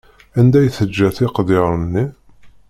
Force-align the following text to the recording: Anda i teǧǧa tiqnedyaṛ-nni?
Anda 0.39 0.59
i 0.61 0.69
teǧǧa 0.75 1.09
tiqnedyaṛ-nni? 1.15 2.05